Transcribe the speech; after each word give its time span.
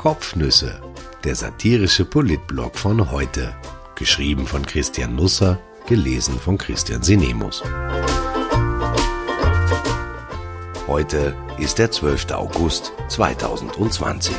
Kopfnüsse, 0.00 0.80
der 1.24 1.34
satirische 1.34 2.06
Politblog 2.06 2.78
von 2.78 3.10
heute. 3.10 3.54
Geschrieben 3.96 4.46
von 4.46 4.64
Christian 4.64 5.14
Nusser, 5.14 5.58
gelesen 5.86 6.40
von 6.40 6.56
Christian 6.56 7.02
Sinemus. 7.02 7.62
Heute 10.86 11.36
ist 11.58 11.78
der 11.78 11.90
12. 11.90 12.30
August 12.30 12.94
2020. 13.08 14.34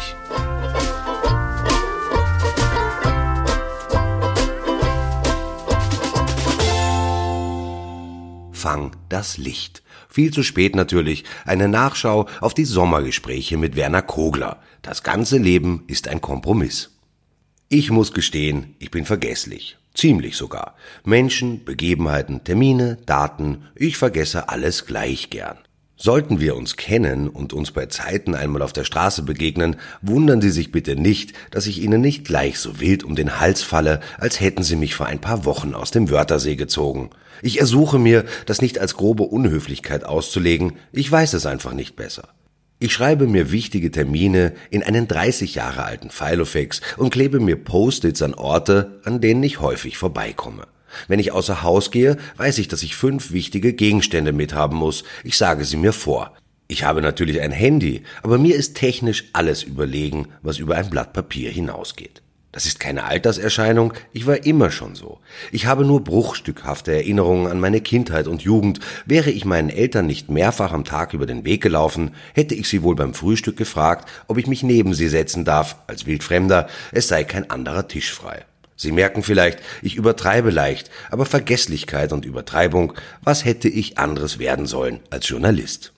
Fang 8.61 8.95
das 9.09 9.39
Licht. 9.39 9.81
Viel 10.07 10.31
zu 10.31 10.43
spät 10.43 10.75
natürlich. 10.75 11.23
Eine 11.45 11.67
Nachschau 11.67 12.27
auf 12.41 12.53
die 12.53 12.65
Sommergespräche 12.65 13.57
mit 13.57 13.75
Werner 13.75 14.03
Kogler. 14.03 14.61
Das 14.83 15.01
ganze 15.01 15.39
Leben 15.39 15.83
ist 15.87 16.07
ein 16.07 16.21
Kompromiss. 16.21 16.91
Ich 17.69 17.89
muss 17.89 18.13
gestehen, 18.13 18.75
ich 18.77 18.91
bin 18.91 19.05
vergesslich. 19.05 19.79
Ziemlich 19.95 20.37
sogar. 20.37 20.75
Menschen, 21.03 21.65
Begebenheiten, 21.65 22.43
Termine, 22.43 22.99
Daten, 23.07 23.63
ich 23.73 23.97
vergesse 23.97 24.49
alles 24.49 24.85
gleich 24.85 25.31
gern. 25.31 25.57
Sollten 26.03 26.39
wir 26.39 26.55
uns 26.55 26.77
kennen 26.77 27.27
und 27.27 27.53
uns 27.53 27.69
bei 27.69 27.85
Zeiten 27.85 28.33
einmal 28.33 28.63
auf 28.63 28.73
der 28.73 28.85
Straße 28.85 29.21
begegnen, 29.21 29.75
wundern 30.01 30.41
Sie 30.41 30.49
sich 30.49 30.71
bitte 30.71 30.95
nicht, 30.95 31.33
dass 31.51 31.67
ich 31.67 31.79
Ihnen 31.79 32.01
nicht 32.01 32.25
gleich 32.25 32.57
so 32.57 32.79
wild 32.79 33.03
um 33.03 33.13
den 33.13 33.39
Hals 33.39 33.61
falle, 33.61 33.99
als 34.17 34.39
hätten 34.39 34.63
Sie 34.63 34.75
mich 34.75 34.95
vor 34.95 35.05
ein 35.05 35.21
paar 35.21 35.45
Wochen 35.45 35.75
aus 35.75 35.91
dem 35.91 36.09
Wörthersee 36.09 36.55
gezogen. 36.55 37.11
Ich 37.43 37.59
ersuche 37.59 37.99
mir, 37.99 38.25
das 38.47 38.63
nicht 38.63 38.79
als 38.79 38.95
grobe 38.95 39.25
Unhöflichkeit 39.25 40.03
auszulegen, 40.03 40.73
ich 40.91 41.11
weiß 41.11 41.33
es 41.33 41.45
einfach 41.45 41.73
nicht 41.73 41.95
besser. 41.95 42.29
Ich 42.79 42.93
schreibe 42.93 43.27
mir 43.27 43.51
wichtige 43.51 43.91
Termine 43.91 44.53
in 44.71 44.81
einen 44.81 45.07
30 45.07 45.53
Jahre 45.53 45.83
alten 45.83 46.09
Filofax 46.09 46.81
und 46.97 47.11
klebe 47.11 47.39
mir 47.39 47.63
Post-its 47.63 48.23
an 48.23 48.33
Orte, 48.33 48.99
an 49.03 49.21
denen 49.21 49.43
ich 49.43 49.59
häufig 49.59 49.99
vorbeikomme. 49.99 50.63
Wenn 51.07 51.19
ich 51.19 51.31
außer 51.31 51.63
Haus 51.63 51.91
gehe, 51.91 52.17
weiß 52.37 52.57
ich, 52.59 52.67
dass 52.67 52.83
ich 52.83 52.95
fünf 52.95 53.31
wichtige 53.31 53.73
Gegenstände 53.73 54.33
mithaben 54.33 54.77
muss. 54.77 55.03
Ich 55.23 55.37
sage 55.37 55.65
sie 55.65 55.77
mir 55.77 55.93
vor. 55.93 56.33
Ich 56.67 56.85
habe 56.85 57.01
natürlich 57.01 57.41
ein 57.41 57.51
Handy, 57.51 58.03
aber 58.23 58.37
mir 58.37 58.55
ist 58.55 58.75
technisch 58.75 59.25
alles 59.33 59.61
überlegen, 59.63 60.29
was 60.41 60.57
über 60.57 60.77
ein 60.77 60.89
Blatt 60.89 61.11
Papier 61.11 61.51
hinausgeht. 61.51 62.21
Das 62.53 62.65
ist 62.65 62.81
keine 62.81 63.05
Alterserscheinung, 63.05 63.93
ich 64.11 64.27
war 64.27 64.45
immer 64.45 64.71
schon 64.71 64.95
so. 64.95 65.19
Ich 65.53 65.67
habe 65.67 65.85
nur 65.85 66.03
bruchstückhafte 66.03 66.93
Erinnerungen 66.93 67.47
an 67.47 67.61
meine 67.61 67.79
Kindheit 67.79 68.27
und 68.27 68.41
Jugend. 68.41 68.81
Wäre 69.05 69.31
ich 69.31 69.45
meinen 69.45 69.69
Eltern 69.69 70.05
nicht 70.05 70.29
mehrfach 70.29 70.73
am 70.73 70.83
Tag 70.83 71.13
über 71.13 71.25
den 71.25 71.45
Weg 71.45 71.61
gelaufen, 71.61 72.11
hätte 72.33 72.55
ich 72.55 72.67
sie 72.67 72.83
wohl 72.83 72.95
beim 72.95 73.13
Frühstück 73.13 73.55
gefragt, 73.55 74.09
ob 74.27 74.37
ich 74.37 74.47
mich 74.47 74.63
neben 74.63 74.93
sie 74.93 75.07
setzen 75.07 75.45
darf, 75.45 75.77
als 75.87 76.05
Wildfremder, 76.05 76.67
es 76.91 77.07
sei 77.07 77.23
kein 77.23 77.49
anderer 77.49 77.87
Tisch 77.87 78.11
frei. 78.11 78.45
Sie 78.81 78.91
merken 78.91 79.21
vielleicht, 79.21 79.59
ich 79.83 79.95
übertreibe 79.95 80.49
leicht, 80.49 80.89
aber 81.11 81.27
Vergesslichkeit 81.27 82.11
und 82.13 82.25
Übertreibung, 82.25 82.93
was 83.23 83.45
hätte 83.45 83.67
ich 83.69 83.99
anderes 83.99 84.39
werden 84.39 84.65
sollen 84.65 85.01
als 85.11 85.29
Journalist? 85.29 85.93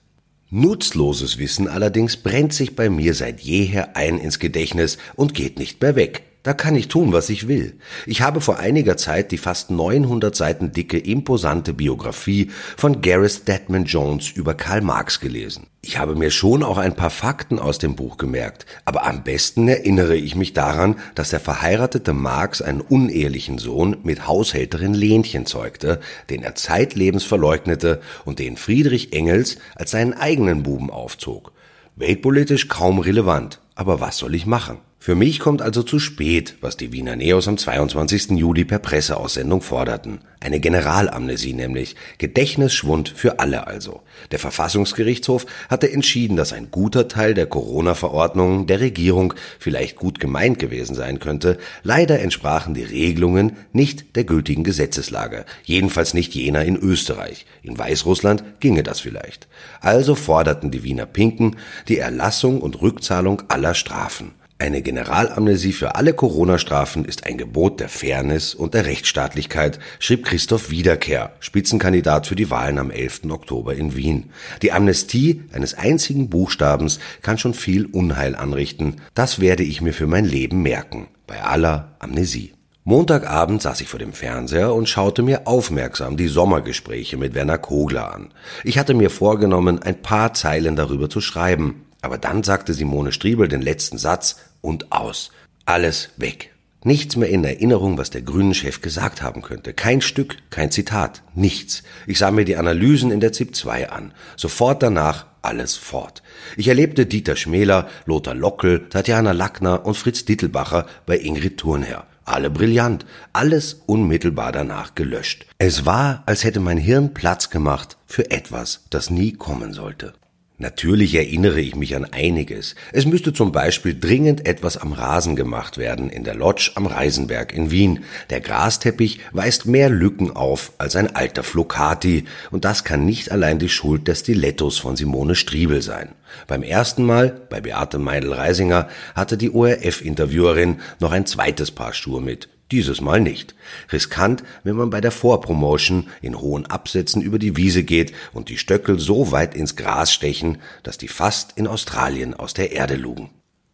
Nutzloses 0.50 1.38
Wissen 1.38 1.70
allerdings 1.70 2.18
brennt 2.18 2.52
sich 2.54 2.76
bei 2.76 2.90
mir 2.90 3.14
seit 3.14 3.40
jeher 3.40 3.96
ein 3.96 4.18
ins 4.18 4.38
Gedächtnis 4.38 4.98
und 5.16 5.34
geht 5.34 5.60
nicht 5.60 5.82
mehr 5.82 5.96
weg. 5.96 6.24
Da 6.44 6.54
kann 6.54 6.76
ich 6.76 6.90
tun, 6.90 7.14
was 7.14 7.30
ich 7.30 7.48
will. 7.48 7.78
Ich 8.06 8.22
habe 8.22 8.42
vor 8.42 8.60
einiger 8.60 8.98
Zeit 8.98 9.32
die 9.32 9.38
fast 9.38 9.72
900 9.72 10.36
Seiten 10.36 10.74
dicke, 10.74 10.98
imposante 10.98 11.74
Biografie 11.74 12.52
von 12.76 13.02
Gareth 13.02 13.48
Deadman 13.48 13.86
Jones 13.86 14.30
über 14.30 14.54
Karl 14.54 14.82
Marx 14.82 15.22
gelesen. 15.22 15.68
Ich 15.82 15.98
habe 15.98 16.16
mir 16.16 16.32
schon 16.32 16.62
auch 16.62 16.78
ein 16.78 16.98
paar 16.98 17.12
Fakten 17.12 17.60
aus 17.60 17.78
dem 17.78 17.96
Buch 17.96 18.18
gemerkt, 18.18 18.66
aber 18.84 19.06
am 19.06 19.24
besten 19.24 19.70
erinnere 19.70 20.18
ich 20.18 20.36
mich 20.36 20.52
daran, 20.52 20.98
dass 21.16 21.30
der 21.30 21.40
verheiratete 21.40 22.12
Marx 22.12 22.62
einen 22.62 22.82
unehelichen 22.82 23.58
Sohn 23.58 23.96
mit 24.04 24.28
Haushälterin 24.28 24.94
Lenchen 24.94 25.46
zeugte, 25.46 26.02
den 26.30 26.44
er 26.44 26.56
zeitlebens 26.56 27.24
verleugnete 27.24 28.02
und 28.26 28.40
den 28.40 28.58
Friedrich 28.58 29.14
Engels 29.14 29.60
als 29.76 29.92
seinen 29.92 30.14
eigenen 30.14 30.62
Buben 30.64 30.90
aufzog. 30.90 31.54
Weltpolitisch 31.96 32.68
kaum 32.68 33.00
relevant, 33.00 33.62
aber 33.76 34.02
was 34.02 34.18
soll 34.18 34.36
ich 34.36 34.46
machen? 34.46 34.80
Für 35.04 35.16
mich 35.16 35.42
kommt 35.42 35.62
also 35.62 35.84
zu 35.84 36.00
spät, 36.00 36.56
was 36.62 36.78
die 36.78 36.94
Wiener 36.94 37.18
Neos 37.18 37.50
am 37.50 37.58
22. 37.58 38.38
Juli 38.38 38.64
per 38.64 38.80
Presseaussendung 38.80 39.62
forderten. 39.62 40.20
Eine 40.40 40.62
Generalamnesie 40.62 41.52
nämlich. 41.52 41.98
Gedächtnisschwund 42.20 43.10
für 43.10 43.40
alle 43.40 43.68
also. 43.68 44.04
Der 44.32 44.40
Verfassungsgerichtshof 44.40 45.46
hatte 45.70 45.92
entschieden, 45.92 46.38
dass 46.38 46.54
ein 46.54 46.72
guter 46.72 47.10
Teil 47.10 47.34
der 47.34 47.48
Corona-Verordnungen 47.48 48.66
der 48.66 48.80
Regierung 48.80 49.34
vielleicht 49.60 49.98
gut 49.98 50.22
gemeint 50.22 50.58
gewesen 50.58 50.96
sein 50.96 51.20
könnte. 51.20 51.58
Leider 51.84 52.22
entsprachen 52.22 52.74
die 52.74 52.86
Regelungen 52.86 53.58
nicht 53.74 54.16
der 54.16 54.24
gültigen 54.24 54.64
Gesetzeslage. 54.64 55.44
Jedenfalls 55.66 56.14
nicht 56.14 56.34
jener 56.34 56.64
in 56.64 56.78
Österreich. 56.78 57.46
In 57.62 57.78
Weißrussland 57.78 58.46
ginge 58.62 58.84
das 58.84 59.02
vielleicht. 59.02 59.50
Also 59.82 60.16
forderten 60.16 60.72
die 60.72 60.84
Wiener 60.84 61.08
Pinken 61.08 61.58
die 61.90 61.98
Erlassung 61.98 62.62
und 62.62 62.82
Rückzahlung 62.82 63.44
aller 63.50 63.74
Strafen. 63.74 64.32
Eine 64.60 64.82
Generalamnesie 64.82 65.74
für 65.74 65.96
alle 65.96 66.14
Corona-Strafen 66.14 67.06
ist 67.06 67.26
ein 67.26 67.38
Gebot 67.38 67.80
der 67.80 67.90
Fairness 67.90 68.54
und 68.54 68.74
der 68.74 68.86
Rechtsstaatlichkeit, 68.86 69.80
schrieb 70.00 70.26
Christoph 70.26 70.70
Wiederkehr, 70.70 71.34
Spitzenkandidat 71.40 72.28
für 72.28 72.36
die 72.36 72.50
Wahlen 72.50 72.78
am 72.78 72.92
11. 72.92 73.24
Oktober 73.30 73.76
in 73.76 73.96
Wien. 73.96 74.30
Die 74.62 74.72
Amnestie 74.72 75.44
eines 75.52 75.74
einzigen 75.74 76.30
Buchstabens 76.30 77.00
kann 77.22 77.38
schon 77.38 77.54
viel 77.54 77.88
Unheil 77.88 78.36
anrichten. 78.36 79.02
Das 79.16 79.42
werde 79.42 79.64
ich 79.64 79.82
mir 79.82 79.94
für 79.94 80.08
mein 80.08 80.26
Leben 80.26 80.62
merken. 80.62 81.08
Bei 81.28 81.44
aller 81.44 81.96
Amnesie. 82.00 82.54
Montagabend 82.86 83.62
saß 83.62 83.82
ich 83.82 83.88
vor 83.88 84.00
dem 84.00 84.14
Fernseher 84.14 84.74
und 84.74 84.90
schaute 84.90 85.24
mir 85.24 85.48
aufmerksam 85.48 86.16
die 86.16 86.28
Sommergespräche 86.28 87.18
mit 87.18 87.34
Werner 87.34 87.58
Kogler 87.58 88.14
an. 88.14 88.34
Ich 88.64 88.78
hatte 88.78 88.94
mir 88.94 89.10
vorgenommen, 89.10 89.82
ein 89.82 90.02
paar 90.02 90.34
Zeilen 90.34 90.76
darüber 90.76 91.10
zu 91.10 91.22
schreiben. 91.22 91.86
Aber 92.04 92.18
dann 92.18 92.44
sagte 92.44 92.74
Simone 92.74 93.14
Striebel 93.14 93.48
den 93.48 93.62
letzten 93.62 93.98
Satz 93.98 94.36
und 94.62 94.92
aus. 94.92 95.32
Alles 95.66 96.10
weg. 96.18 96.52
Nichts 96.84 97.16
mehr 97.16 97.30
in 97.30 97.46
Erinnerung, 97.46 97.98
was 97.98 98.10
der 98.10 98.22
grünen 98.22 98.54
Chef 98.54 98.82
gesagt 98.82 99.22
haben 99.22 99.42
könnte. 99.42 99.74
Kein 99.74 100.02
Stück, 100.02 100.36
kein 100.50 100.70
Zitat, 100.70 101.24
nichts. 101.34 101.82
Ich 102.06 102.18
sah 102.18 102.30
mir 102.30 102.44
die 102.44 102.58
Analysen 102.58 103.10
in 103.10 103.22
der 103.22 103.32
ZIP 103.32 103.56
2 103.56 103.90
an. 103.90 104.14
Sofort 104.36 104.84
danach 104.84 105.28
alles 105.42 105.78
fort. 105.78 106.24
Ich 106.58 106.68
erlebte 106.68 107.06
Dieter 107.06 107.38
Schmäler, 107.38 107.88
Lothar 108.06 108.36
Lockel, 108.36 108.90
Tatjana 108.90 109.32
Lackner 109.32 109.86
und 109.86 109.96
Fritz 109.96 110.26
Dittelbacher 110.26 110.86
bei 111.06 111.18
Ingrid 111.18 111.58
Thurnherr. 111.58 112.06
Alle 112.26 112.50
brillant, 112.50 113.06
alles 113.32 113.82
unmittelbar 113.86 114.52
danach 114.52 114.94
gelöscht. 114.94 115.46
Es 115.58 115.86
war, 115.86 116.24
als 116.26 116.44
hätte 116.44 116.60
mein 116.60 116.78
Hirn 116.78 117.14
Platz 117.14 117.50
gemacht 117.50 117.96
für 118.08 118.30
etwas, 118.30 118.84
das 118.90 119.10
nie 119.10 119.32
kommen 119.32 119.72
sollte. 119.72 120.14
Natürlich 120.60 121.16
erinnere 121.16 121.60
ich 121.60 121.76
mich 121.76 121.96
an 121.96 122.06
einiges. 122.06 122.76
Es 122.92 123.08
müsste 123.08 123.34
zum 123.34 123.52
Beispiel 123.52 124.00
dringend 124.00 124.46
etwas 124.46 124.78
am 124.78 124.94
Rasen 124.94 125.36
gemacht 125.36 125.80
werden 125.80 126.12
in 126.12 126.24
der 126.24 126.36
Lodge 126.36 126.72
am 126.76 126.86
Reisenberg 126.86 127.54
in 127.54 127.72
Wien. 127.72 128.04
Der 128.30 128.40
Grasteppich 128.40 129.20
weist 129.32 129.66
mehr 129.66 129.90
Lücken 129.90 130.36
auf 130.36 130.72
als 130.78 130.96
ein 130.96 131.16
alter 131.16 131.42
Flocati 131.42 132.26
und 132.52 132.66
das 132.66 132.84
kann 132.84 133.04
nicht 133.04 133.32
allein 133.32 133.58
die 133.58 133.68
Schuld 133.68 134.08
der 134.08 134.16
Stilettos 134.16 134.78
von 134.78 134.96
Simone 134.96 135.34
Striebel 135.34 135.82
sein. 135.82 136.10
Beim 136.46 136.62
ersten 136.62 137.04
Mal, 137.04 137.42
bei 137.50 137.60
Beate 137.60 137.98
Meidel-Reisinger, 137.98 138.88
hatte 139.16 139.38
die 139.38 139.52
ORF-Interviewerin 139.52 140.82
noch 141.00 141.12
ein 141.12 141.26
zweites 141.26 141.72
Paar 141.72 141.94
Schuhe 141.94 142.22
mit. 142.22 142.48
Dieses 142.74 143.02
Mal 143.02 143.20
nicht. 143.20 143.54
Riskant, 143.92 144.44
wenn 144.64 144.76
man 144.76 144.90
bei 144.90 145.00
der 145.00 145.12
Vorpromotion 145.12 146.08
in 146.24 146.40
hohen 146.42 146.66
Absätzen 146.66 147.22
über 147.22 147.38
die 147.38 147.56
Wiese 147.56 147.84
geht 147.84 148.14
und 148.34 148.50
die 148.50 148.58
Stöckel 148.58 149.00
so 149.00 149.32
weit 149.32 149.54
ins 149.54 149.76
Gras 149.76 150.12
stechen, 150.12 150.58
dass 150.82 150.98
die 150.98 151.08
fast 151.08 151.56
in 151.56 151.68
Australien 151.68 152.34
aus 152.34 152.56
der 152.56 152.72
Erde 152.72 152.96
lugen. 152.96 153.30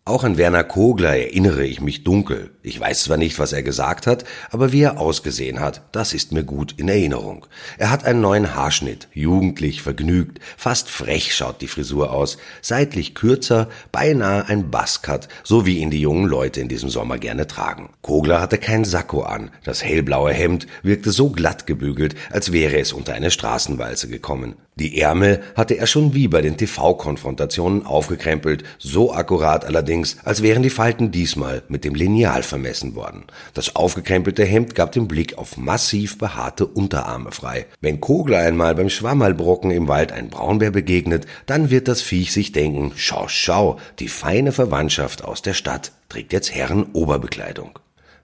Auch 0.09 0.23
an 0.23 0.39
Werner 0.39 0.63
Kogler 0.63 1.15
erinnere 1.15 1.63
ich 1.63 1.81
mich 1.81 2.03
dunkel. 2.03 2.49
Ich 2.63 2.79
weiß 2.79 3.03
zwar 3.03 3.17
nicht, 3.17 3.37
was 3.37 3.53
er 3.53 3.61
gesagt 3.61 4.07
hat, 4.07 4.23
aber 4.49 4.71
wie 4.71 4.81
er 4.81 4.99
ausgesehen 4.99 5.59
hat, 5.59 5.83
das 5.91 6.15
ist 6.15 6.31
mir 6.31 6.43
gut 6.43 6.73
in 6.77 6.89
Erinnerung. 6.89 7.45
Er 7.77 7.91
hat 7.91 8.05
einen 8.05 8.19
neuen 8.19 8.55
Haarschnitt, 8.55 9.07
jugendlich, 9.13 9.83
vergnügt, 9.83 10.39
fast 10.57 10.89
frech 10.89 11.35
schaut 11.35 11.61
die 11.61 11.67
Frisur 11.67 12.11
aus, 12.11 12.39
seitlich 12.63 13.13
kürzer, 13.13 13.69
beinahe 13.91 14.47
ein 14.47 14.71
Buzzcut, 14.71 15.27
so 15.43 15.67
wie 15.67 15.77
ihn 15.77 15.91
die 15.91 16.01
jungen 16.01 16.27
Leute 16.27 16.59
in 16.59 16.69
diesem 16.69 16.89
Sommer 16.89 17.19
gerne 17.19 17.45
tragen. 17.45 17.89
Kogler 18.01 18.41
hatte 18.41 18.57
kein 18.57 18.85
Sakko 18.85 19.21
an, 19.21 19.51
das 19.63 19.83
hellblaue 19.83 20.33
Hemd 20.33 20.65
wirkte 20.81 21.11
so 21.11 21.29
glatt 21.29 21.67
gebügelt, 21.67 22.15
als 22.31 22.51
wäre 22.51 22.79
es 22.79 22.93
unter 22.93 23.13
eine 23.13 23.29
Straßenwalze 23.29 24.07
gekommen. 24.09 24.55
Die 24.79 25.01
Ärmel 25.01 25.41
hatte 25.55 25.77
er 25.77 25.87
schon 25.87 26.13
wie 26.13 26.29
bei 26.29 26.41
den 26.41 26.55
TV-Konfrontationen 26.55 27.85
aufgekrempelt, 27.85 28.63
so 28.77 29.13
akkurat 29.13 29.65
allerdings, 29.65 29.98
allerdings, 29.99 30.17
als 30.23 30.41
wären 30.41 30.63
die 30.63 30.69
Falten 30.69 31.11
diesmal 31.11 31.63
mit 31.67 31.83
dem 31.83 31.95
Lineal 31.95 32.43
vermessen 32.43 32.95
worden. 32.95 33.25
Das 33.53 33.75
aufgekrempelte 33.75 34.45
Hemd 34.45 34.75
gab 34.75 34.91
den 34.91 35.07
Blick 35.07 35.37
auf 35.37 35.57
massiv 35.57 36.17
behaarte 36.17 36.65
Unterarme 36.65 37.31
frei. 37.31 37.65
Wenn 37.81 37.99
Kogler 37.99 38.39
einmal 38.39 38.75
beim 38.75 38.89
Schwammerlbrocken 38.89 39.71
im 39.71 39.87
Wald 39.87 40.11
ein 40.11 40.29
Braunbär 40.29 40.71
begegnet, 40.71 41.25
dann 41.45 41.69
wird 41.69 41.87
das 41.87 42.01
Viech 42.01 42.31
sich 42.31 42.51
denken, 42.51 42.93
schau, 42.95 43.27
schau, 43.27 43.77
die 43.99 44.07
feine 44.07 44.51
Verwandtschaft 44.51 45.23
aus 45.23 45.41
der 45.41 45.53
Stadt 45.53 45.91
trägt 46.07 46.33
jetzt 46.33 46.53
Herrenoberbekleidung. 46.53 47.79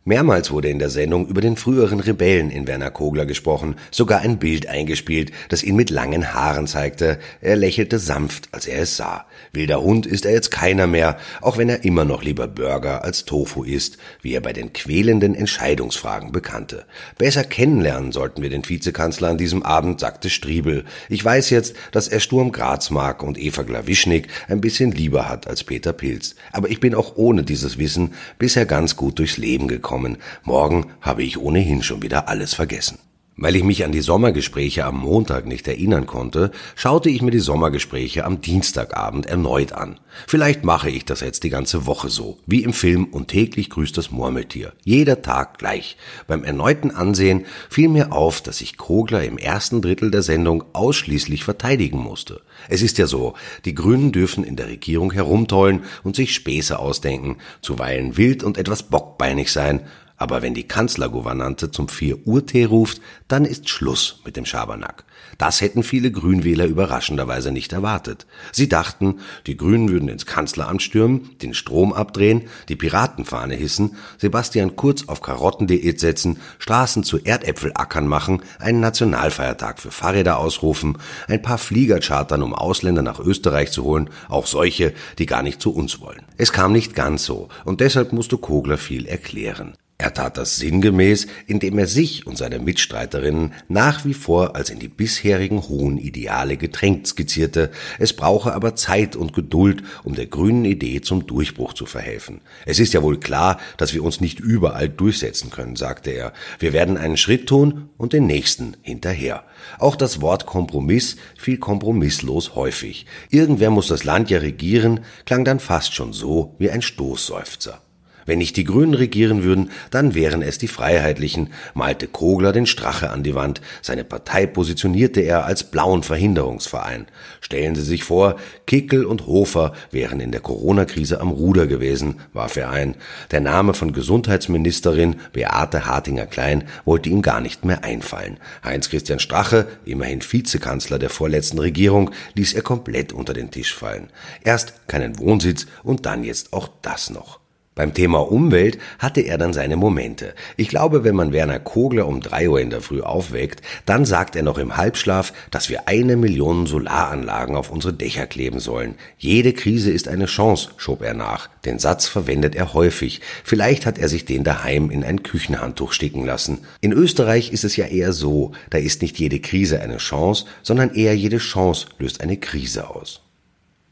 Mehrmals 0.07 0.51
wurde 0.51 0.69
in 0.69 0.77
der 0.77 0.91
Sendung 0.91 1.27
über 1.29 1.41
den 1.41 1.57
früheren 1.57 1.99
Rebellen 1.99 2.51
in 2.51 2.67
Werner 2.67 2.91
Kogler 2.91 3.25
gesprochen, 3.25 3.75
sogar 3.89 4.19
ein 4.19 4.37
Bild 4.37 4.67
eingespielt, 4.67 5.31
das 5.49 5.63
ihn 5.63 5.75
mit 5.75 5.89
langen 5.89 6.31
Haaren 6.31 6.67
zeigte. 6.67 7.17
Er 7.41 7.55
lächelte 7.55 7.97
sanft, 7.97 8.49
als 8.51 8.67
er 8.67 8.83
es 8.83 8.97
sah. 8.97 9.25
Wilder 9.51 9.81
Hund 9.81 10.05
ist 10.05 10.25
er 10.25 10.31
jetzt 10.31 10.51
keiner 10.51 10.85
mehr, 10.85 11.17
auch 11.41 11.57
wenn 11.57 11.69
er 11.69 11.85
immer 11.85 12.05
noch 12.05 12.21
lieber 12.21 12.47
Burger 12.47 13.03
als 13.03 13.25
Tofu 13.25 13.63
isst, 13.63 13.97
wie 14.21 14.35
er 14.35 14.41
bei 14.41 14.53
den 14.53 14.73
quälenden 14.73 15.33
Entscheidungsfragen 15.33 16.31
bekannte. 16.31 16.85
Besser 17.17 17.43
kennenlernen 17.43 18.11
sollten 18.11 18.43
wir 18.43 18.51
den 18.51 18.69
Vizekanzler 18.69 19.29
an 19.29 19.39
diesem 19.39 19.63
Abend, 19.63 19.99
sagte 19.99 20.29
Striebel. 20.29 20.85
Ich 21.09 21.25
weiß 21.25 21.49
jetzt, 21.49 21.75
dass 21.91 22.09
er 22.09 22.19
Sturm 22.19 22.51
Graz 22.51 22.91
mag 22.91 23.23
und 23.23 23.39
Eva 23.39 23.63
Glawischnik 23.63 24.27
ein 24.49 24.61
bisschen 24.61 24.91
lieber 24.91 25.27
hat 25.27 25.47
als 25.47 25.63
Peter 25.63 25.93
Pilz. 25.93 26.35
Aber 26.51 26.69
ich 26.69 26.79
bin 26.79 26.93
auch 26.93 27.15
ohne 27.15 27.41
dieses 27.41 27.79
Wissen 27.79 28.13
bisher 28.37 28.67
ganz 28.67 28.95
gut 28.95 29.17
durchs 29.17 29.37
Leben 29.37 29.67
gekommen 29.67 29.94
kommen. 29.95 30.17
Morgen 30.43 30.87
habe 30.99 31.23
ich 31.23 31.37
ohnehin 31.37 31.81
schon 31.81 32.01
wieder 32.01 32.27
alles 32.27 32.53
vergessen. 32.53 32.99
Weil 33.37 33.57
ich 33.57 33.63
mich 33.63 33.83
an 33.83 33.91
die 33.91 33.99
Sommergespräche 33.99 34.85
am 34.85 34.99
Montag 34.99 35.45
nicht 35.45 35.67
erinnern 35.67 36.05
konnte, 36.05 36.51
schaute 36.75 37.09
ich 37.09 37.21
mir 37.21 37.31
die 37.31 37.39
Sommergespräche 37.39 38.23
am 38.23 38.39
Dienstagabend 38.39 39.25
erneut 39.25 39.73
an. 39.73 39.99
Vielleicht 40.25 40.63
mache 40.63 40.89
ich 40.89 41.03
das 41.03 41.19
jetzt 41.19 41.43
die 41.43 41.49
ganze 41.49 41.85
Woche 41.85 42.07
so, 42.07 42.37
wie 42.45 42.63
im 42.63 42.71
Film 42.71 43.03
und 43.03 43.27
täglich 43.27 43.69
grüßt 43.69 43.97
das 43.97 44.09
Murmeltier. 44.09 44.71
Jeder 44.85 45.21
Tag 45.21 45.57
gleich. 45.57 45.97
Beim 46.27 46.45
erneuten 46.45 46.91
Ansehen 46.91 47.45
fiel 47.69 47.89
mir 47.89 48.13
auf, 48.13 48.39
dass 48.39 48.61
ich 48.61 48.77
Kogler 48.77 49.25
im 49.25 49.37
ersten 49.37 49.81
Drittel 49.81 50.11
der 50.11 50.21
Sendung 50.21 50.63
ausschließlich 50.71 51.43
verteidigen 51.43 51.99
musste. 51.99 52.39
Es 52.69 52.81
ist 52.81 52.97
ja 52.97 53.05
so, 53.05 53.33
die 53.65 53.75
Grünen 53.75 54.13
dürfen 54.13 54.45
in 54.45 54.55
der 54.55 54.67
Regierung 54.67 55.11
herumtollen 55.11 55.83
und 56.03 56.15
sich 56.15 56.33
Späße 56.33 56.79
ausdenken, 56.79 57.37
zuweilen 57.61 58.15
wild 58.15 58.45
und 58.45 58.57
etwas 58.57 58.83
bockbeinig 58.83 59.51
sein, 59.51 59.81
aber 60.17 60.41
wenn 60.41 60.53
die 60.53 60.67
Kanzlergouvernante 60.67 61.71
zum 61.71 61.87
4 61.87 62.25
Uhr 62.25 62.45
Tee 62.45 62.65
ruft, 62.65 63.01
dann 63.27 63.45
ist 63.45 63.69
Schluss 63.69 64.21
mit 64.25 64.37
dem 64.37 64.45
Schabernack. 64.45 65.03
Das 65.37 65.61
hätten 65.61 65.83
viele 65.83 66.11
Grünwähler 66.11 66.65
überraschenderweise 66.65 67.51
nicht 67.51 67.73
erwartet. 67.73 68.25
Sie 68.51 68.69
dachten, 68.69 69.19
die 69.47 69.57
Grünen 69.57 69.89
würden 69.89 70.07
ins 70.07 70.25
Kanzleramt 70.25 70.81
stürmen, 70.81 71.37
den 71.41 71.53
Strom 71.53 71.91
abdrehen, 71.91 72.43
die 72.69 72.75
Piratenfahne 72.75 73.55
hissen, 73.55 73.97
Sebastian 74.17 74.75
Kurz 74.75 75.07
auf 75.07 75.21
Karottendiät 75.21 75.99
setzen, 75.99 76.39
Straßen 76.59 77.03
zu 77.03 77.19
Erdäpfelackern 77.23 78.07
machen, 78.07 78.41
einen 78.59 78.79
Nationalfeiertag 78.79 79.79
für 79.79 79.91
Fahrräder 79.91 80.37
ausrufen, 80.37 80.97
ein 81.27 81.41
paar 81.41 81.57
Flieger 81.57 81.99
chartern, 81.99 82.41
um 82.41 82.53
Ausländer 82.53 83.01
nach 83.01 83.19
Österreich 83.19 83.71
zu 83.71 83.83
holen, 83.83 84.09
auch 84.29 84.47
solche, 84.47 84.93
die 85.19 85.25
gar 85.25 85.43
nicht 85.43 85.61
zu 85.61 85.73
uns 85.73 85.99
wollen. 85.99 86.21
Es 86.37 86.53
kam 86.53 86.71
nicht 86.71 86.95
ganz 86.95 87.25
so, 87.25 87.49
und 87.65 87.81
deshalb 87.81 88.13
musste 88.13 88.37
Kogler 88.37 88.77
viel 88.77 89.05
erklären. 89.05 89.75
Er 90.05 90.13
tat 90.13 90.37
das 90.37 90.57
sinngemäß, 90.57 91.25
indem 91.47 91.79
er 91.79 91.87
sich 91.87 92.27
und 92.27 92.37
seine 92.37 92.59
Mitstreiterinnen 92.59 93.55
nach 93.69 94.05
wie 94.05 94.13
vor 94.13 94.55
als 94.55 94.69
in 94.69 94.77
die 94.77 94.87
bisherigen 94.87 95.63
hohen 95.63 95.97
Ideale 95.97 96.57
gedrängt 96.57 97.07
skizzierte, 97.07 97.71
es 97.97 98.13
brauche 98.13 98.53
aber 98.53 98.75
Zeit 98.75 99.15
und 99.15 99.33
Geduld, 99.33 99.81
um 100.03 100.13
der 100.13 100.27
grünen 100.27 100.63
Idee 100.63 101.01
zum 101.01 101.25
Durchbruch 101.25 101.73
zu 101.73 101.87
verhelfen. 101.87 102.41
Es 102.67 102.77
ist 102.77 102.93
ja 102.93 103.01
wohl 103.01 103.19
klar, 103.19 103.59
dass 103.77 103.95
wir 103.95 104.03
uns 104.03 104.21
nicht 104.21 104.39
überall 104.39 104.89
durchsetzen 104.89 105.49
können, 105.49 105.75
sagte 105.75 106.11
er. 106.11 106.33
Wir 106.59 106.71
werden 106.71 106.97
einen 106.97 107.17
Schritt 107.17 107.49
tun 107.49 107.89
und 107.97 108.13
den 108.13 108.27
nächsten 108.27 108.77
hinterher. 108.83 109.43
Auch 109.79 109.95
das 109.95 110.21
Wort 110.21 110.45
Kompromiss 110.45 111.15
fiel 111.35 111.57
kompromisslos 111.57 112.53
häufig. 112.53 113.07
Irgendwer 113.31 113.71
muss 113.71 113.87
das 113.87 114.03
Land 114.03 114.29
ja 114.29 114.37
regieren, 114.37 114.99
klang 115.25 115.45
dann 115.45 115.59
fast 115.59 115.95
schon 115.95 116.13
so 116.13 116.53
wie 116.59 116.69
ein 116.69 116.83
Stoßseufzer. 116.83 117.81
Wenn 118.25 118.39
nicht 118.39 118.57
die 118.57 118.63
Grünen 118.63 118.95
regieren 118.95 119.43
würden, 119.43 119.71
dann 119.91 120.15
wären 120.15 120.41
es 120.41 120.57
die 120.57 120.67
Freiheitlichen, 120.67 121.49
malte 121.75 122.07
Kogler 122.07 122.51
den 122.51 122.65
Strache 122.65 123.11
an 123.11 123.21
die 123.21 123.35
Wand. 123.35 123.61
Seine 123.81 124.03
Partei 124.03 124.47
positionierte 124.47 125.21
er 125.21 125.45
als 125.45 125.63
blauen 125.63 126.01
Verhinderungsverein. 126.01 127.05
Stellen 127.39 127.75
Sie 127.75 127.83
sich 127.83 128.03
vor, 128.03 128.37
Kickel 128.65 129.05
und 129.05 129.27
Hofer 129.27 129.73
wären 129.91 130.19
in 130.19 130.31
der 130.31 130.41
Corona-Krise 130.41 131.21
am 131.21 131.29
Ruder 131.29 131.67
gewesen, 131.67 132.15
warf 132.33 132.57
er 132.57 132.71
ein. 132.71 132.95
Der 133.29 133.41
Name 133.41 133.75
von 133.75 133.93
Gesundheitsministerin 133.93 135.17
Beate 135.31 135.85
Hartinger-Klein 135.85 136.63
wollte 136.83 137.09
ihm 137.09 137.21
gar 137.21 137.41
nicht 137.41 137.63
mehr 137.63 137.83
einfallen. 137.83 138.37
Heinz-Christian 138.63 139.19
Strache, 139.19 139.67
immerhin 139.85 140.21
Vizekanzler 140.21 140.97
der 140.97 141.11
vorletzten 141.11 141.59
Regierung, 141.59 142.09
ließ 142.33 142.53
er 142.53 142.63
komplett 142.63 143.13
unter 143.13 143.33
den 143.33 143.51
Tisch 143.51 143.75
fallen. 143.75 144.09
Erst 144.43 144.87
keinen 144.87 145.19
Wohnsitz 145.19 145.67
und 145.83 146.05
dann 146.07 146.23
jetzt 146.23 146.53
auch 146.53 146.69
das 146.81 147.11
noch. 147.11 147.44
Beim 147.75 147.93
Thema 147.93 148.19
Umwelt 148.19 148.77
hatte 148.99 149.19
er 149.19 149.37
dann 149.37 149.51
seine 149.51 149.75
Momente. 149.75 150.33
Ich 150.55 150.69
glaube, 150.69 151.03
wenn 151.03 151.13
man 151.13 151.33
Werner 151.33 151.59
Kogler 151.59 152.07
um 152.07 152.21
drei 152.21 152.47
Uhr 152.47 152.61
in 152.61 152.69
der 152.69 152.79
Früh 152.79 153.01
aufweckt, 153.01 153.61
dann 153.85 154.05
sagt 154.05 154.37
er 154.37 154.43
noch 154.43 154.57
im 154.57 154.77
Halbschlaf, 154.77 155.33
dass 155.51 155.69
wir 155.69 155.89
eine 155.89 156.15
Million 156.15 156.67
Solaranlagen 156.67 157.57
auf 157.57 157.69
unsere 157.69 157.91
Dächer 157.91 158.27
kleben 158.27 158.61
sollen. 158.61 158.95
Jede 159.17 159.51
Krise 159.51 159.91
ist 159.91 160.07
eine 160.07 160.27
Chance, 160.27 160.69
schob 160.77 161.01
er 161.01 161.15
nach. 161.15 161.49
Den 161.65 161.77
Satz 161.77 162.07
verwendet 162.07 162.55
er 162.55 162.73
häufig. 162.73 163.19
Vielleicht 163.43 163.85
hat 163.85 163.97
er 163.97 164.07
sich 164.07 164.23
den 164.23 164.45
daheim 164.45 164.89
in 164.89 165.03
ein 165.03 165.23
Küchenhandtuch 165.23 165.91
sticken 165.91 166.25
lassen. 166.25 166.59
In 166.79 166.93
Österreich 166.93 167.51
ist 167.51 167.65
es 167.65 167.75
ja 167.75 167.87
eher 167.87 168.13
so, 168.13 168.53
da 168.69 168.77
ist 168.77 169.01
nicht 169.01 169.19
jede 169.19 169.41
Krise 169.41 169.81
eine 169.81 169.97
Chance, 169.97 170.45
sondern 170.63 170.95
eher 170.95 171.13
jede 171.13 171.39
Chance 171.39 171.87
löst 171.99 172.21
eine 172.21 172.37
Krise 172.37 172.89
aus. 172.89 173.24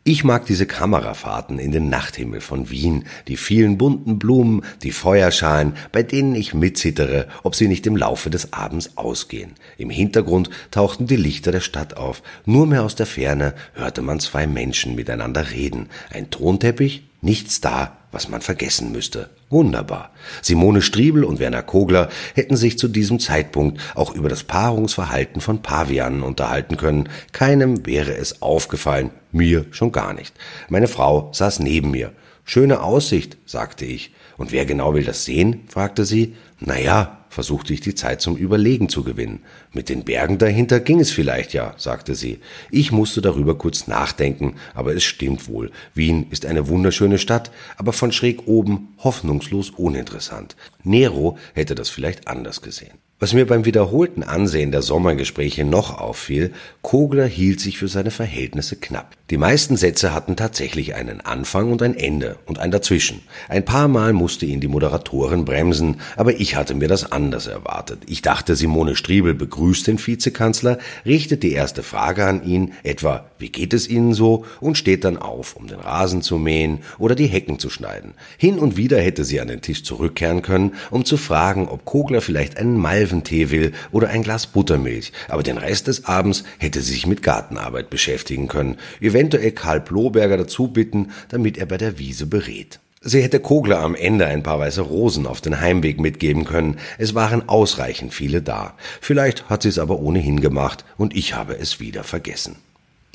Ich 0.06 0.26
mag 0.26 0.46
diese 0.46 0.66
Kamerafahrten 0.66 1.60
in 1.60 1.72
den 1.72 1.88
Nachthimmel 1.88 2.42
von 2.42 2.70
Wien, 2.70 3.06
die 3.30 3.38
vielen 3.38 3.78
bunten 3.78 4.20
Blumen, 4.20 4.66
die 4.82 4.92
Feuerschalen, 4.92 5.78
bei 5.94 6.04
denen 6.04 6.36
ich 6.36 6.54
mitzittere, 6.54 7.30
ob 7.44 7.56
sie 7.56 7.70
nicht 7.70 7.88
im 7.88 7.96
Laufe 7.96 8.30
des 8.30 8.52
Abends 8.52 8.98
ausgehen. 8.98 9.52
Im 9.78 9.90
Hintergrund 9.90 10.50
tauchten 10.72 11.08
die 11.08 11.16
Lichter 11.16 11.54
der 11.54 11.62
Stadt 11.62 11.96
auf. 11.96 12.22
Nur 12.46 12.68
mehr 12.68 12.84
aus 12.84 12.96
der 12.96 13.06
Ferne 13.06 13.54
hörte 13.76 14.02
man 14.02 14.20
zwei 14.20 14.46
Menschen 14.46 14.96
miteinander 14.96 15.52
reden. 15.52 15.88
Ein 16.12 16.30
Tonteppich, 16.30 17.04
nichts 17.22 17.62
da, 17.62 17.98
was 18.14 18.30
man 18.30 18.42
vergessen 18.42 18.92
müsste. 18.92 19.30
Wunderbar. 19.50 20.12
Simone 20.42 20.82
Striebel 20.82 21.24
und 21.26 21.40
Werner 21.40 21.64
Kogler 21.64 22.10
hätten 22.36 22.56
sich 22.56 22.78
zu 22.78 22.88
diesem 22.88 23.20
Zeitpunkt 23.20 23.82
auch 23.96 24.16
über 24.16 24.30
das 24.30 24.44
Paarungsverhalten 24.44 25.42
von 25.42 25.62
Pavianen 25.62 26.24
unterhalten 26.24 26.78
können. 26.78 27.10
Keinem 27.34 27.86
wäre 27.86 28.16
es 28.16 28.42
aufgefallen, 28.42 29.12
mir 29.32 29.66
schon 29.72 29.92
gar 29.92 30.14
nicht. 30.14 30.34
Meine 30.70 30.88
Frau 30.88 31.30
saß 31.34 31.60
neben 31.60 31.92
mir. 31.92 32.14
Schöne 32.46 32.82
Aussicht, 32.82 33.38
sagte 33.46 33.86
ich. 33.86 34.14
Und 34.38 34.52
wer 34.52 34.66
genau 34.66 34.94
will 34.94 35.04
das 35.04 35.26
sehen? 35.26 35.62
fragte 35.68 36.06
sie. 36.06 36.36
Na 36.60 36.80
ja, 36.80 37.23
versuchte 37.34 37.74
ich 37.74 37.82
die 37.82 37.96
Zeit 37.96 38.22
zum 38.22 38.38
Überlegen 38.38 38.88
zu 38.88 39.04
gewinnen. 39.04 39.40
Mit 39.74 39.90
den 39.90 40.04
Bergen 40.04 40.38
dahinter 40.38 40.80
ging 40.80 41.00
es 41.00 41.12
vielleicht 41.12 41.54
ja, 41.54 41.74
sagte 41.78 42.16
sie. 42.16 42.40
Ich 42.72 42.92
musste 42.92 43.22
darüber 43.22 43.58
kurz 43.58 43.88
nachdenken, 43.88 44.56
aber 44.74 44.96
es 44.96 45.04
stimmt 45.04 45.48
wohl. 45.48 45.72
Wien 45.94 46.28
ist 46.30 46.46
eine 46.46 46.68
wunderschöne 46.68 47.18
Stadt, 47.18 47.52
aber 47.76 47.92
von 47.92 48.12
schräg 48.12 48.48
oben 48.48 48.96
hoffnungslos 49.00 49.72
uninteressant. 49.72 50.56
Nero 50.84 51.38
hätte 51.54 51.76
das 51.76 51.90
vielleicht 51.90 52.28
anders 52.28 52.62
gesehen. 52.62 52.98
Was 53.24 53.34
mir 53.34 53.48
beim 53.48 53.64
wiederholten 53.64 54.22
Ansehen 54.22 54.74
der 54.74 54.82
Sommergespräche 54.82 55.64
noch 55.64 55.98
auffiel, 55.98 56.52
Kogler 56.82 57.26
hielt 57.26 57.62
sich 57.62 57.78
für 57.78 57.88
seine 57.88 58.12
Verhältnisse 58.12 58.76
knapp. 58.76 59.16
Die 59.30 59.38
meisten 59.38 59.78
Sätze 59.78 60.14
hatten 60.14 60.36
tatsächlich 60.36 60.94
einen 60.96 61.22
Anfang 61.22 61.72
und 61.72 61.82
ein 61.82 61.96
Ende 61.96 62.36
und 62.46 62.60
ein 62.60 62.70
Dazwischen. 62.70 63.22
Ein 63.48 63.64
paar 63.64 63.88
Mal 63.88 64.12
musste 64.12 64.46
ihn 64.46 64.60
die 64.60 64.68
Moderatorin 64.68 65.46
bremsen, 65.46 66.02
aber 66.18 66.38
ich 66.42 66.58
hatte 66.58 66.76
mir 66.76 66.90
das 66.90 67.14
anders 67.14 67.48
erwartet. 67.48 68.00
Ich 68.08 68.22
dachte, 68.22 68.58
Simone 68.58 68.98
Striebel 68.98 69.34
begrüßt 69.34 69.88
den 69.88 70.06
Vizekanzler, 70.06 70.78
richtet 71.06 71.44
die 71.44 71.54
erste 71.54 71.82
Frage 71.82 72.26
an 72.26 72.44
ihn, 72.44 72.74
etwa, 72.84 73.26
wie 73.40 73.50
geht 73.50 73.74
es 73.74 73.88
Ihnen 73.88 74.14
so, 74.14 74.44
und 74.60 74.78
steht 74.78 75.06
dann 75.06 75.18
auf, 75.18 75.56
um 75.56 75.68
den 75.68 75.80
Rasen 75.80 76.22
zu 76.22 76.38
mähen 76.38 76.80
oder 77.00 77.16
die 77.16 77.28
Hecken 77.28 77.58
zu 77.58 77.70
schneiden. 77.70 78.16
Hin 78.38 78.60
und 78.60 78.76
wieder 78.76 79.00
hätte 79.00 79.24
sie 79.24 79.40
an 79.40 79.48
den 79.48 79.62
Tisch 79.62 79.84
zurückkehren 79.84 80.42
können, 80.42 80.74
um 80.92 81.06
zu 81.06 81.16
fragen, 81.16 81.70
ob 81.70 81.86
Kogler 81.86 82.20
vielleicht 82.20 82.58
einen 82.58 82.78
Malven 82.78 83.13
Oliventee 83.14 83.52
will 83.52 83.74
oder 83.92 84.10
ein 84.10 84.24
Glas 84.24 84.48
Buttermilch, 84.48 85.12
aber 85.28 85.44
den 85.44 85.58
Rest 85.58 85.88
des 85.88 86.06
Abends 86.06 86.44
hätte 86.58 86.82
sie 86.82 86.94
sich 86.94 87.08
mit 87.08 87.22
Gartenarbeit 87.22 87.90
beschäftigen 87.90 88.48
können, 88.48 88.78
eventuell 89.00 89.52
Karl 89.52 89.82
Bloberger 89.82 90.38
dazu 90.38 90.68
bitten, 90.68 91.12
damit 91.30 91.58
er 91.58 91.66
bei 91.66 91.78
der 91.78 92.00
Wiese 92.00 92.26
berät. 92.26 92.80
Sie 93.02 93.22
hätte 93.22 93.42
Kogler 93.42 93.80
am 93.80 93.96
Ende 93.96 94.26
ein 94.26 94.44
paar 94.44 94.60
weiße 94.60 94.82
Rosen 94.82 95.28
auf 95.28 95.42
den 95.42 95.60
Heimweg 95.60 96.00
mitgeben 96.00 96.46
können. 96.46 96.78
Es 96.98 97.14
waren 97.14 97.50
ausreichend 97.50 98.14
viele 98.14 98.42
da. 98.42 98.76
Vielleicht 99.02 99.50
hat 99.50 99.64
sie 99.64 99.70
es 99.70 99.78
aber 99.78 100.00
ohnehin 100.00 100.40
gemacht 100.40 100.86
und 100.98 101.14
ich 101.14 101.36
habe 101.36 101.58
es 101.58 101.82
wieder 101.82 102.06
vergessen. 102.06 102.56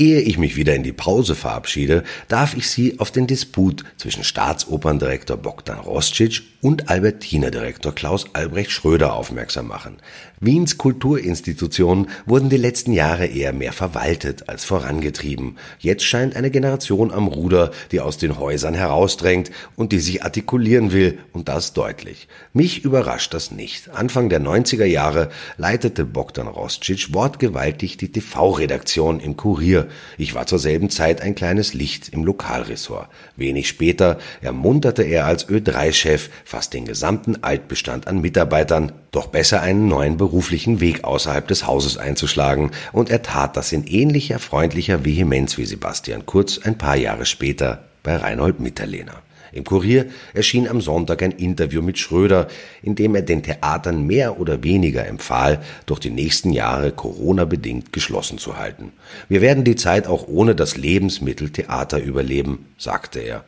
Ehe 0.01 0.21
ich 0.21 0.39
mich 0.39 0.55
wieder 0.55 0.77
in 0.77 0.85
die 0.85 0.93
Pause 0.93 1.35
verabschiede, 1.35 2.05
darf 2.29 2.57
ich 2.57 2.71
Sie 2.71 3.01
auf 3.01 3.11
den 3.11 3.27
Disput 3.27 3.85
zwischen 3.97 4.23
Staatsoperndirektor 4.23 5.37
Bogdan 5.37 5.81
Roscic 5.81 6.43
und 6.61 6.89
Albertina-Direktor 6.89 7.95
Klaus 7.95 8.27
Albrecht 8.33 8.71
Schröder 8.71 9.15
aufmerksam 9.15 9.69
machen. 9.69 9.99
Wiens 10.41 10.79
Kulturinstitutionen 10.79 12.09
wurden 12.27 12.49
die 12.49 12.57
letzten 12.57 12.93
Jahre 12.93 13.27
eher 13.27 13.53
mehr 13.53 13.73
verwaltet 13.73 14.49
als 14.49 14.65
vorangetrieben. 14.65 15.57
Jetzt 15.81 16.05
scheint 16.05 16.37
eine 16.37 16.51
Generation 16.51 17.13
am 17.13 17.27
Ruder, 17.27 17.73
die 17.91 18.01
aus 18.01 18.19
den 18.19 18.39
Häusern 18.39 18.75
herausdrängt 18.75 19.51
und 19.75 19.93
die 19.93 19.99
sich 19.99 20.23
artikulieren 20.23 20.93
will, 20.93 21.19
und 21.33 21.49
das 21.49 21.73
deutlich. 21.73 22.29
Mich 22.53 22.85
überrascht 22.85 23.35
das 23.35 23.51
nicht. 23.51 23.91
Anfang 23.91 24.29
der 24.29 24.41
90er 24.41 24.85
Jahre 24.85 25.31
leitete 25.57 26.05
Bogdan 26.05 26.47
Roscic 26.47 27.13
wortgewaltig 27.13 27.97
die 27.97 28.11
TV-Redaktion 28.11 29.21
im 29.21 29.37
Kurier. 29.37 29.89
Ich 30.17 30.35
war 30.35 30.47
zur 30.47 30.59
selben 30.59 30.91
Zeit 30.91 31.21
ein 31.21 31.35
kleines 31.35 31.75
Licht 31.75 32.09
im 32.11 32.25
Lokalressort. 32.25 33.09
Wenig 33.37 33.69
später 33.69 34.19
ermunterte 34.41 35.03
er 35.03 35.27
als 35.27 35.49
Ö3-Chef 35.49 36.31
fast 36.49 36.73
den 36.73 36.87
gesamten 36.87 37.45
Altbestand 37.45 38.07
an 38.09 38.23
Mitarbeitern, 38.23 38.93
doch 39.11 39.27
besser 39.27 39.61
einen 39.61 39.87
neuen 39.87 40.17
beruflichen 40.17 40.81
Weg 40.81 41.05
außerhalb 41.05 41.47
des 41.47 41.67
Hauses 41.67 41.99
einzuschlagen, 41.99 42.71
und 42.93 43.11
er 43.11 43.23
tat 43.23 43.55
das 43.59 43.71
in 43.71 43.87
ähnlicher 43.87 44.39
freundlicher 44.39 45.05
Vehemenz 45.05 45.59
wie 45.59 45.67
Sebastian 45.67 46.25
Kurz 46.25 46.59
ein 46.65 46.79
paar 46.79 46.97
Jahre 46.97 47.27
später 47.27 47.85
bei 48.03 48.17
Reinhold 48.17 48.61
Mitterlehner. 48.61 49.17
Im 49.53 49.65
Kurier 49.65 50.07
erschien 50.33 50.67
am 50.67 50.81
Sonntag 50.81 51.23
ein 51.23 51.33
Interview 51.33 51.83
mit 51.83 51.99
Schröder, 51.99 52.49
in 52.83 52.95
dem 52.95 53.15
er 53.15 53.23
den 53.23 53.43
Theatern 53.43 54.07
mehr 54.07 54.41
oder 54.41 54.63
weniger 54.63 55.07
empfahl, 55.07 55.63
durch 55.85 56.01
die 56.01 56.09
nächsten 56.09 56.55
Jahre 56.55 56.93
Corona-bedingt 56.93 57.93
geschlossen 57.93 58.39
zu 58.39 58.57
halten. 58.57 58.93
Wir 59.29 59.43
werden 59.43 59.65
die 59.65 59.77
Zeit 59.77 60.07
auch 60.07 60.27
ohne 60.27 60.55
das 60.55 60.79
Lebensmittel 60.79 61.51
Theater 61.51 62.03
überleben, 62.03 62.65
sagte 62.79 63.21
er. 63.21 63.45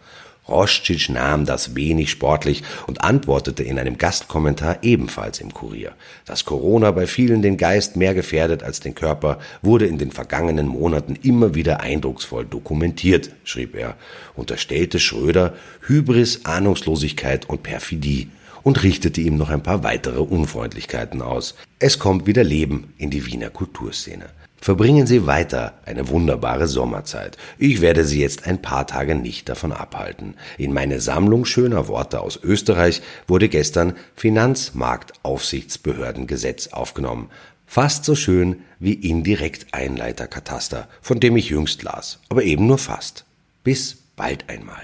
Roscic 0.49 1.09
nahm 1.09 1.47
das 1.47 1.75
wenig 1.75 2.11
sportlich 2.11 2.63
und 2.87 3.03
antwortete 3.03 3.63
in 3.63 3.79
einem 3.79 3.99
Gastkommentar 3.99 4.79
ebenfalls 4.83 5.41
im 5.41 5.55
Kurier. 5.55 5.93
Dass 6.27 6.45
Corona 6.45 6.91
bei 6.91 7.07
vielen 7.07 7.43
den 7.43 7.57
Geist 7.57 7.97
mehr 7.97 8.15
gefährdet 8.15 8.63
als 8.63 8.81
den 8.81 8.95
Körper, 8.95 9.39
wurde 9.63 9.87
in 9.87 9.99
den 9.99 10.11
vergangenen 10.11 10.67
Monaten 10.67 11.17
immer 11.23 11.55
wieder 11.55 11.81
eindrucksvoll 11.81 12.45
dokumentiert, 12.45 13.31
schrieb 13.45 13.77
er, 13.77 13.97
unterstellte 14.35 14.99
Schröder 14.99 15.55
Hybris, 15.87 16.45
Ahnungslosigkeit 16.45 17.49
und 17.49 17.63
Perfidie 17.63 18.31
und 18.63 18.83
richtete 18.83 19.21
ihm 19.21 19.37
noch 19.37 19.51
ein 19.51 19.63
paar 19.63 19.83
weitere 19.83 20.21
Unfreundlichkeiten 20.21 21.23
aus. 21.23 21.55
Es 21.79 21.99
kommt 21.99 22.27
wieder 22.27 22.45
Leben 22.45 22.93
in 22.99 23.11
die 23.11 23.27
Wiener 23.27 23.51
Kulturszene. 23.51 24.27
Verbringen 24.61 25.07
Sie 25.07 25.27
weiter 25.27 25.73
eine 25.87 26.09
wunderbare 26.09 26.67
Sommerzeit. 26.69 27.39
Ich 27.59 27.81
werde 27.81 28.05
Sie 28.05 28.21
jetzt 28.21 28.47
ein 28.47 28.61
paar 28.61 28.87
Tage 28.87 29.15
nicht 29.15 29.49
davon 29.49 29.73
abhalten. 29.73 30.35
In 30.59 30.75
meine 30.75 31.01
Sammlung 31.01 31.47
schöner 31.47 31.89
Worte 31.89 32.21
aus 32.21 32.39
Österreich 32.43 33.01
wurde 33.27 33.49
gestern 33.49 33.95
Finanzmarktaufsichtsbehördengesetz 34.17 36.69
aufgenommen. 36.69 37.31
Fast 37.67 38.05
so 38.05 38.15
schön 38.15 38.61
wie 38.79 38.95
indirekt 38.95 39.69
Einleiterkataster, 39.73 40.89
von 41.01 41.19
dem 41.21 41.37
ich 41.37 41.51
jüngst 41.51 41.83
las, 41.83 42.21
aber 42.29 42.43
eben 42.43 42.67
nur 42.67 42.79
fast. 42.79 43.25
Bis 43.65 43.97
bald 44.17 44.51
einmal. 44.51 44.83